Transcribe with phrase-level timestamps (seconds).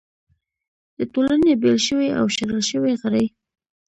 [0.97, 3.25] د ټولنې بېل شوي او شړل شوي غړي